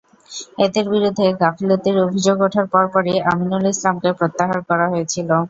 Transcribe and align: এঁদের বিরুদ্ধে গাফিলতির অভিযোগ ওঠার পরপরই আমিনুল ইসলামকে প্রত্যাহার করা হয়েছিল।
এঁদের 0.63 0.85
বিরুদ্ধে 0.93 1.25
গাফিলতির 1.41 1.97
অভিযোগ 2.05 2.37
ওঠার 2.41 2.65
পরপরই 2.73 3.15
আমিনুল 3.31 3.63
ইসলামকে 3.73 4.09
প্রত্যাহার 4.19 4.59
করা 4.69 4.85
হয়েছিল। 4.93 5.29